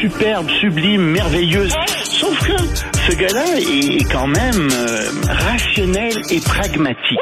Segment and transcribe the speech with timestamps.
[0.00, 1.72] superbe, sublime, merveilleuse.
[2.04, 2.56] Sauf que
[3.06, 7.18] ce gars-là est quand même euh, rationnel et pragmatique.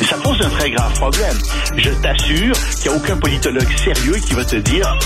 [0.00, 1.36] Et ça pose un très grave problème.
[1.76, 4.98] Je t'assure qu'il n'y a aucun politologue sérieux qui va te dire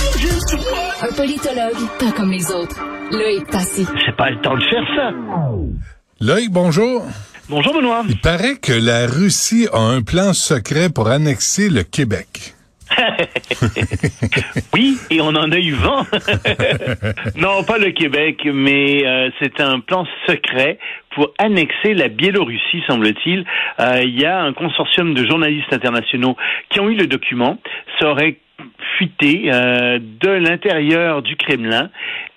[1.03, 2.77] Un politologue, pas comme les autres.
[3.11, 3.87] Loïc Passy.
[4.05, 5.11] c'est pas le temps de faire ça.
[6.21, 7.03] Loïc, bonjour.
[7.49, 8.03] Bonjour Benoît.
[8.09, 12.55] Il paraît que la Russie a un plan secret pour annexer le Québec.
[14.75, 16.05] Oui, et on en a eu vent.
[17.37, 20.79] non, pas le Québec, mais euh, c'est un plan secret
[21.15, 23.45] pour annexer la Biélorussie, semble-t-il.
[23.81, 26.37] Euh, Il y a un consortium de journalistes internationaux
[26.71, 27.59] qui ont eu le document.
[28.01, 28.37] Ça aurait
[28.97, 31.91] fuité euh, de l'intérieur du Kremlin.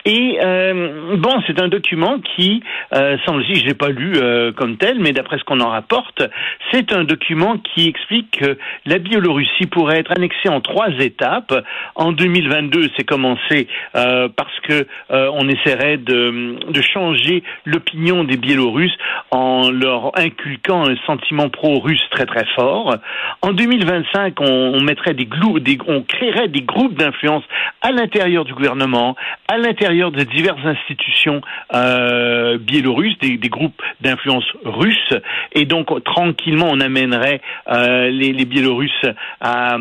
[0.05, 4.77] Et euh, bon, c'est un document qui, euh, semble-t-il, je l'ai pas lu euh, comme
[4.77, 6.23] tel, mais d'après ce qu'on en rapporte,
[6.71, 11.53] c'est un document qui explique que la Biélorussie pourrait être annexée en trois étapes.
[11.95, 18.97] En 2022, c'est commencé parce que on essaierait de, de changer l'opinion des Biélorusses
[19.31, 22.95] en leur inculquant un sentiment pro-russe très très fort.
[23.41, 27.43] En 2025, on, on mettrait des, glou- des on créerait des groupes d'influence
[27.81, 29.15] à l'intérieur du gouvernement,
[29.47, 31.41] à l'intérieur de diverses institutions
[31.73, 35.13] euh, biélorusses, des, groupes d'influence russes,
[35.53, 39.05] et donc tranquillement on amènerait euh, les Biélorusses
[39.41, 39.77] à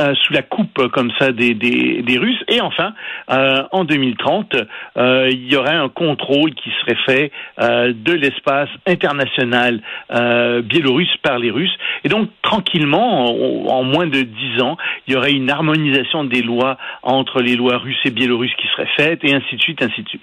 [0.00, 2.42] euh, sous la coupe euh, comme ça des, des, des Russes.
[2.48, 2.94] Et enfin,
[3.30, 4.56] euh, en 2030,
[4.96, 9.80] euh, il y aurait un contrôle qui serait fait euh, de l'espace international
[10.12, 11.76] euh, biélorusse par les Russes.
[12.02, 16.42] Et donc, tranquillement, en, en moins de dix ans, il y aurait une harmonisation des
[16.42, 20.02] lois entre les lois russes et biélorusses qui serait faite, et ainsi de suite, ainsi
[20.02, 20.22] de suite.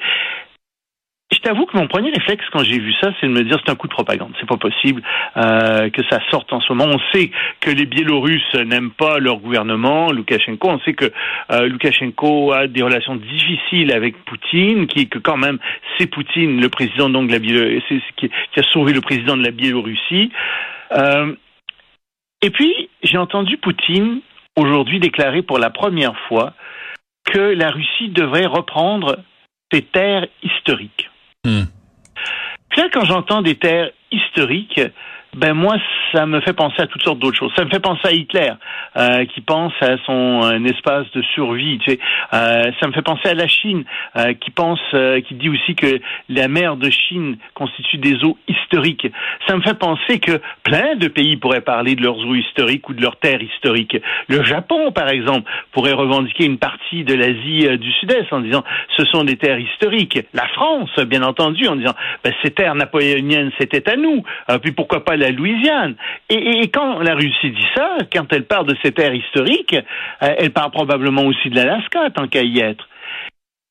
[1.33, 3.71] Je t'avoue que mon premier réflexe quand j'ai vu ça, c'est de me dire c'est
[3.71, 4.33] un coup de propagande.
[4.39, 5.01] C'est pas possible
[5.37, 6.93] euh, que ça sorte en ce moment.
[6.93, 10.69] On sait que les Biélorusses n'aiment pas leur gouvernement, Loukachenko.
[10.69, 11.11] On sait que
[11.51, 15.57] euh, Loukachenko a des relations difficiles avec Poutine, qui que quand même
[15.97, 19.51] c'est Poutine, le président donc de la Biélorussie, qui a sauvé le président de la
[19.51, 20.31] Biélorussie.
[20.91, 21.33] Euh,
[22.41, 24.19] et puis j'ai entendu Poutine
[24.57, 26.53] aujourd'hui déclarer pour la première fois
[27.23, 29.17] que la Russie devrait reprendre
[29.71, 31.09] ses terres historiques.
[31.45, 31.63] Hmm.
[32.69, 34.79] Puis quand j'entends des terres historiques,
[35.35, 35.77] ben moi,
[36.11, 37.53] ça me fait penser à toutes sortes d'autres choses.
[37.55, 38.51] Ça me fait penser à Hitler,
[38.97, 41.79] euh, qui pense à son un espace de survie.
[41.79, 41.99] Tu sais.
[42.33, 43.83] Euh, ça me fait penser à la Chine,
[44.17, 45.99] euh, qui pense, euh, qui dit aussi que
[46.29, 49.07] la mer de Chine constitue des eaux historiques.
[49.47, 52.93] Ça me fait penser que plein de pays pourraient parler de leurs eaux historiques ou
[52.93, 53.97] de leurs terres historiques.
[54.27, 58.63] Le Japon, par exemple, pourrait revendiquer une partie de l'Asie euh, du Sud-Est en disant
[58.97, 60.19] ce sont des terres historiques.
[60.33, 61.93] La France, bien entendu, en disant
[62.23, 64.23] ben, ces terres napoléoniennes, c'était à nous.
[64.49, 65.95] Euh, puis pourquoi pas la Louisiane
[66.29, 70.51] et, quand la Russie dit ça, quand elle parle de ces terres historiques, euh, elle
[70.51, 72.87] parle probablement aussi de l'Alaska, tant qu'à y être.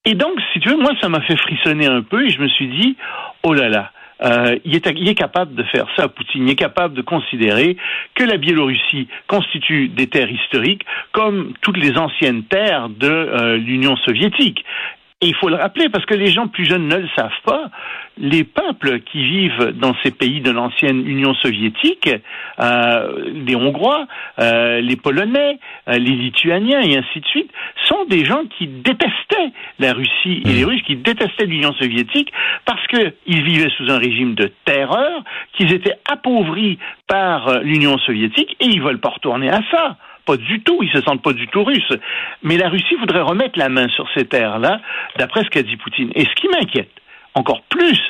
[0.05, 2.49] Et donc, si tu veux, moi, ça m'a fait frissonner un peu et je me
[2.49, 2.97] suis dit,
[3.43, 3.91] oh là là,
[4.23, 6.47] euh, il, est, il est capable de faire ça, Poutine.
[6.47, 7.77] Il est capable de considérer
[8.15, 13.97] que la Biélorussie constitue des terres historiques comme toutes les anciennes terres de euh, l'Union
[13.97, 14.65] soviétique.
[15.23, 17.71] Et il faut le rappeler parce que les gens plus jeunes ne le savent pas.
[18.17, 22.09] Les peuples qui vivent dans ces pays de l'ancienne Union soviétique,
[22.59, 24.07] euh, les Hongrois,
[24.39, 25.59] euh, les Polonais,
[25.89, 27.51] euh, les Lituaniens et ainsi de suite,
[27.87, 32.33] sont des gens qui détestaient la Russie et les Russes, qui détestaient l'Union soviétique
[32.65, 38.67] parce qu'ils vivaient sous un régime de terreur, qu'ils étaient appauvris par l'Union soviétique et
[38.67, 39.99] ils veulent pas retourner à ça.
[40.27, 41.93] Pas du tout, ils se sentent pas du tout russes.
[42.43, 44.81] Mais la Russie voudrait remettre la main sur ces terres-là,
[45.19, 46.11] d'après ce qu'a dit Poutine.
[46.15, 46.91] Et ce qui m'inquiète,
[47.35, 48.01] encore plus,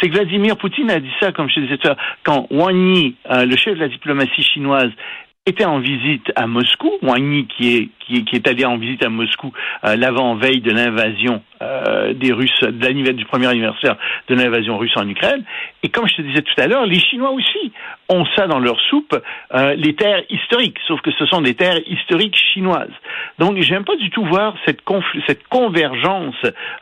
[0.00, 3.14] c'est que Vladimir Poutine a dit ça, comme je disais tout à quand Wang Yi,
[3.30, 4.90] euh, le chef de la diplomatie chinoise,
[5.46, 7.86] était en visite à Moscou, Wang Yi qui
[8.32, 9.52] est, allé en visite à Moscou
[9.84, 11.42] euh, l'avant-veille de l'invasion
[11.94, 13.96] euh, des Russes, de du premier anniversaire
[14.28, 15.42] de l'invasion russe en Ukraine.
[15.82, 17.72] Et comme je te disais tout à l'heure, les Chinois aussi
[18.08, 19.14] ont ça dans leur soupe,
[19.54, 22.92] euh, les terres historiques, sauf que ce sont des terres historiques chinoises.
[23.38, 24.80] Donc j'aime pas du tout voir cette,
[25.26, 26.34] cette convergence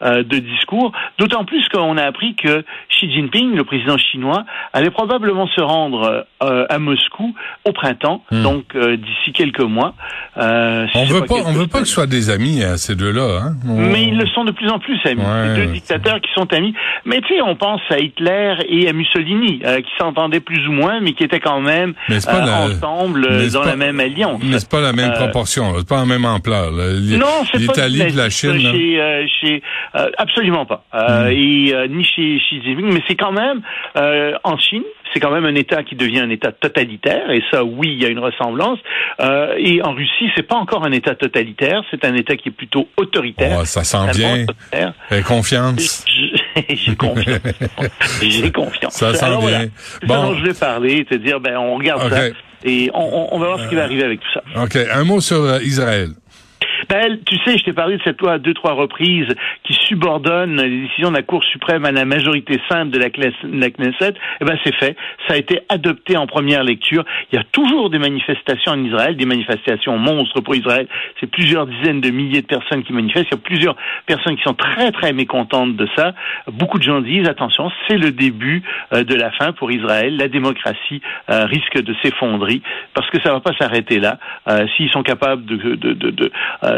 [0.03, 4.91] euh, de discours, d'autant plus qu'on a appris que Xi Jinping, le président chinois, allait
[4.91, 8.43] probablement se rendre à Moscou au printemps, Hmm.
[8.43, 9.95] donc d'ici quelques mois.
[10.37, 13.41] On veut pas, on veut pas que ce soit des amis, hein, ces deux-là.
[13.43, 13.53] Hein?
[13.69, 15.23] On- Mais ils le sont de plus en plus amis.
[15.23, 16.75] Ouais, deux dictateurs qui sont amis.
[17.05, 20.73] Mais tu sais, on pense à Hitler et à Mussolini, euh, qui s'entendaient plus ou
[20.73, 24.01] moins, mais qui étaient quand même euh, la- ensemble mais euh, dans pas- la même
[24.01, 24.41] alliance.
[24.45, 26.69] Mais c'est pas la même proportion, c'est pas la même ampleur.
[26.69, 28.59] L- Non, c'est pas L'Italie la Chine.
[28.61, 29.63] Chez, chez,
[30.19, 30.85] absolument pas.
[30.93, 31.29] Hmm.
[31.31, 33.61] Et ni chez Xi Jinping, mais c'est quand même
[34.45, 34.83] en Chine,
[35.13, 38.07] c'est quand même un État qui devient un État totalitaire, et ça, oui, il y
[38.07, 38.79] a une ressemblance.
[39.21, 42.53] Euh, et en Russie, c'est pas encore un État totalitaire, c'est un État qui est
[42.53, 43.59] plutôt autoritaire.
[43.61, 44.47] Oh, ça sent bien.
[45.11, 46.05] Et confiance.
[46.69, 47.41] J'ai confiance.
[48.21, 48.95] J'ai confiance.
[48.95, 49.39] Ça sent bien.
[49.39, 49.65] Voilà,
[50.05, 50.23] bon.
[50.23, 52.25] dont je vais parler, c'est dire, ben, on regarde ça
[52.65, 54.63] et on, on, va voir ce qui va arriver avec tout ça.
[54.63, 54.77] OK.
[54.77, 56.11] Un mot sur euh, Israël.
[56.89, 59.35] Ben, tu sais, je t'ai parlé de cette loi à deux, trois reprises
[59.65, 64.15] qui subordonne les décisions de la Cour suprême à la majorité simple de la, Knesset.
[64.41, 64.97] Eh ben, c'est fait.
[65.29, 67.05] Ça a été adopté en première lecture.
[67.33, 70.89] Il y a toujours des manifestations en Israël, des manifestations monstres pour Israël.
[71.21, 73.29] C'est plusieurs dizaines de milliers de personnes qui manifestent.
[73.31, 73.77] Il y a plusieurs
[74.07, 76.15] personnes qui sont très, très mécontentes de ça.
[76.49, 78.63] Beaucoup de gens disent, attention, c'est le début
[78.93, 80.17] euh, de la fin pour Israël.
[80.17, 81.01] La démocratie
[81.31, 82.61] euh, risque de s'effondrer
[82.95, 84.19] parce que ça va pas s'arrêter là.
[84.49, 86.33] Euh, s'ils sont capables de, de, de, de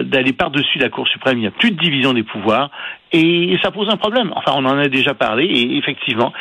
[0.04, 1.38] d'aller par-dessus la Cour suprême.
[1.38, 2.70] Il n'y a plus de division des pouvoirs
[3.12, 4.32] et ça pose un problème.
[4.34, 6.32] Enfin, on en a déjà parlé et effectivement,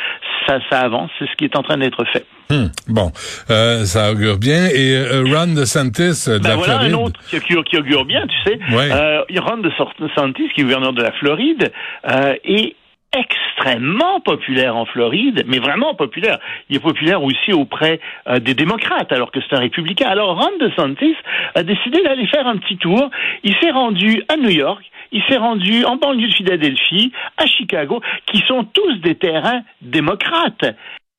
[0.46, 1.10] ça, ça avance.
[1.18, 2.26] C'est ce qui est en train d'être fait.
[2.50, 2.66] Hmm.
[2.88, 3.10] bon,
[3.50, 4.66] euh, ça augure bien.
[4.66, 6.94] Et euh, Ron DeSantis de ben la voilà Floride.
[6.94, 8.58] un autre qui, qui, augure bien, tu sais.
[8.70, 8.90] Ouais.
[8.92, 11.72] Euh, Ron DeSantis, qui est gouverneur de la Floride,
[12.44, 12.76] est
[13.16, 16.38] extrêmement populaire en Floride, mais vraiment populaire.
[16.68, 20.08] Il est populaire aussi auprès euh, des démocrates, alors que c'est un républicain.
[20.08, 21.16] Alors Ron DeSantis
[21.54, 23.10] a décidé d'aller faire un petit tour.
[23.42, 28.00] Il s'est rendu à New York, il s'est rendu en banlieue de Philadelphie, à Chicago,
[28.26, 30.64] qui sont tous des terrains démocrates.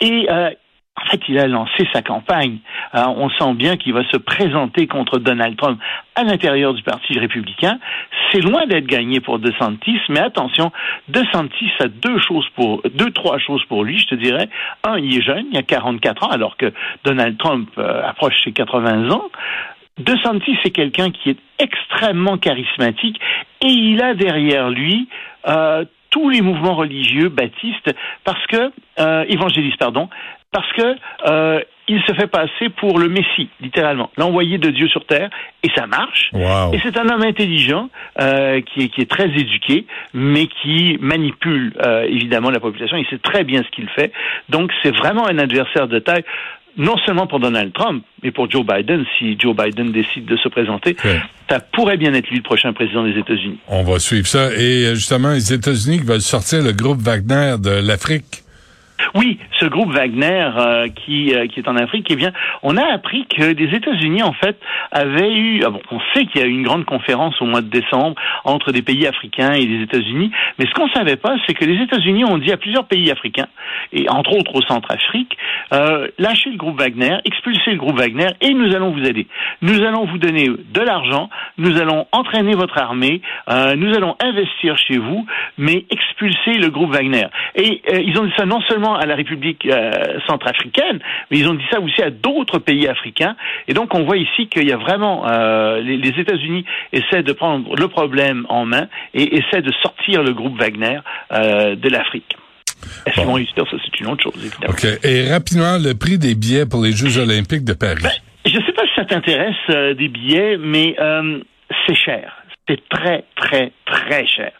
[0.01, 0.51] Et euh,
[0.97, 2.59] en fait, il a lancé sa campagne.
[2.94, 5.80] on sent bien qu'il va se présenter contre Donald Trump
[6.15, 7.80] à l'intérieur du Parti républicain.
[8.31, 10.71] C'est loin d'être gagné pour DeSantis, mais attention,
[11.09, 14.50] DeSantis a deux choses pour, deux, trois choses pour lui, je te dirais.
[14.83, 16.71] Un, il est jeune, il a 44 ans, alors que
[17.03, 19.30] Donald Trump euh, approche ses 80 ans.
[19.98, 23.19] DeSantis, c'est quelqu'un qui est extrêmement charismatique
[23.62, 25.07] et il a derrière lui
[25.48, 27.94] euh, tous les mouvements religieux baptistes
[28.25, 30.09] parce que euh, évangélistes pardon
[30.56, 30.96] parce que
[31.28, 31.60] euh,
[31.90, 35.30] il se fait passer pour le Messie, littéralement, l'envoyé de Dieu sur terre,
[35.63, 36.31] et ça marche.
[36.34, 37.90] Et c'est un homme intelligent
[38.22, 42.96] euh, qui, est, qui est très éduqué, mais qui manipule euh, évidemment la population.
[42.96, 44.13] Il sait très bien ce qu'il fait.
[44.48, 46.24] Donc c'est vraiment un adversaire de taille
[46.78, 50.50] non seulement pour Donald Trump, mais pour Joe Biden, si Joe Biden décide de se
[50.50, 50.96] présenter,
[51.50, 53.60] ça pourrait bien être lui le prochain président des États-Unis.
[53.68, 54.54] On va suivre ça.
[54.58, 58.44] Et euh, justement, les États-Unis veulent sortir le groupe Wagner de l'Afrique.
[59.13, 62.31] Oui, ce groupe Wagner euh, qui, euh, qui est en Afrique, eh bien,
[62.63, 64.57] on a appris que les États-Unis, en fait,
[64.92, 65.63] avaient eu.
[65.66, 68.16] Ah bon, on sait qu'il y a eu une grande conférence au mois de décembre
[68.44, 71.81] entre des pays africains et les États-Unis, mais ce qu'on savait pas, c'est que les
[71.84, 73.48] États-Unis ont dit à plusieurs pays africains,
[73.94, 75.38] et entre autres au Centrafrique,
[75.74, 79.28] euh, lâchez le groupe Wagner, expulsez le groupe Wagner, et nous allons vous aider.
[79.62, 84.78] Nous allons vous donner de l'argent, nous allons entraîner votre armée, euh, nous allons investir
[84.78, 85.25] chez vous,
[85.58, 87.28] mais expulsez le groupe Wagner.
[87.56, 89.92] Et ils ont dit ça non seulement à la République euh,
[90.27, 91.00] centrafricaine,
[91.30, 93.36] mais ils ont dit ça aussi à d'autres pays africains.
[93.68, 97.33] Et donc on voit ici qu'il y a vraiment euh, les, les États-Unis essaient de
[97.33, 101.00] prendre le problème en main et essaient de sortir le groupe Wagner
[101.31, 102.36] euh, de l'Afrique.
[103.06, 104.74] Est-ce qu'ils vont réussir Ça, c'est une autre chose, évidemment.
[104.74, 104.86] OK.
[105.03, 108.03] Et rapidement, le prix des billets pour les Jeux olympiques de Paris?
[108.03, 108.12] Ben,
[108.45, 110.95] je ne sais pas si ça t'intéresse, euh, des billets, mais
[111.88, 114.51] c'est cher c'est très, très, très cher.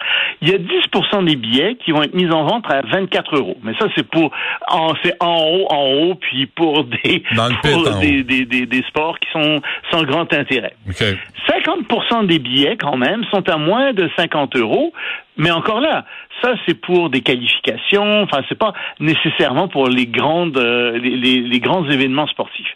[0.42, 3.58] Il y a 10% des billets qui vont être mis en vente à 24 euros.
[3.64, 4.32] Mais ça, c'est pour,
[5.04, 7.24] c'est en haut, en haut, puis pour des,
[7.64, 9.62] pour des, des, des, des, sports qui sont
[9.92, 10.76] sans grand intérêt.
[11.50, 14.94] 50% des billets, quand même, sont à moins de 50 euros.
[15.38, 16.06] Mais encore là,
[16.42, 18.22] ça, c'est pour des qualifications.
[18.22, 22.74] Enfin, c'est pas nécessairement pour les grandes, euh, les, les, les grands événements sportifs.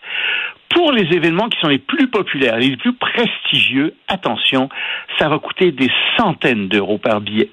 [0.79, 4.69] Pour les événements qui sont les plus populaires, les plus prestigieux, attention,
[5.17, 7.49] ça va coûter des centaines d'euros par billet.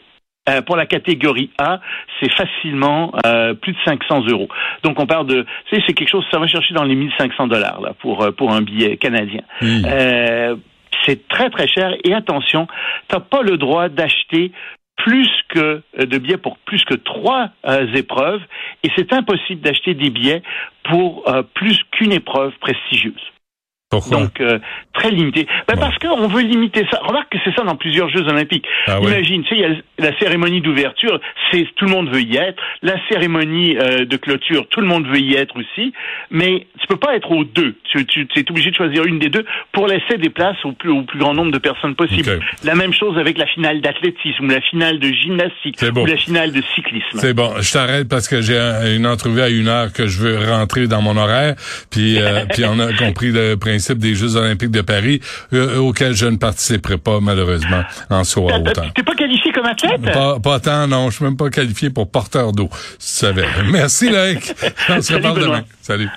[0.49, 1.81] Euh, pour la catégorie A,
[2.21, 4.47] c'est facilement euh, plus de 500 euros.
[4.85, 7.95] Donc on parle de, c'est quelque chose, ça va chercher dans les 1500 dollars là
[7.99, 9.43] pour euh, pour un billet canadien.
[11.05, 12.69] c'est très très cher et attention,
[13.09, 14.53] t'as pas le droit d'acheter
[15.07, 17.51] plus que de billets pour plus que trois
[17.95, 18.43] épreuves
[18.83, 20.43] et c'est impossible d'acheter des billets
[20.83, 23.23] pour plus qu'une épreuve prestigieuse.
[23.93, 24.59] Donc euh,
[24.95, 25.47] très limité.
[25.69, 26.99] Ben, Parce qu'on veut limiter ça.
[27.05, 28.67] Remarque que c'est ça dans plusieurs Jeux olympiques.
[28.89, 31.21] Ah Imagine, tu sais, il y a la cérémonie d'ouverture,
[31.53, 32.61] c'est tout le monde veut y être.
[32.83, 35.93] La cérémonie euh, de clôture, tout le monde veut y être aussi.
[36.33, 37.77] Mais tu peux pas être aux deux.
[37.85, 40.91] Tu, tu es obligé de choisir une des deux pour laisser des places au plus,
[40.91, 42.41] au plus grand nombre de personnes possible.
[42.65, 46.51] La même chose avec la finale d'athlétisme, ou la finale de gymnastique, ou la finale
[46.51, 47.19] de cyclisme.
[47.19, 47.53] C'est bon.
[47.61, 48.59] Je t'arrête parce que j'ai
[48.97, 51.55] une entrevue à une heure que je veux rentrer dans mon horaire.
[51.91, 55.21] Puis, euh, puis on a compris le principe principe des Jeux olympiques de Paris,
[55.53, 58.93] euh, auxquels je ne participerai pas, malheureusement, en à hauteur.
[58.95, 60.01] T'es pas qualifié comme athlète?
[60.01, 61.11] Pas, pas tant, non.
[61.11, 63.47] Je suis même pas qualifié pour porteur d'eau, si tu savais.
[63.71, 64.55] Merci, Loïc.
[64.89, 65.65] On se reparle demain.
[65.83, 66.09] Salut.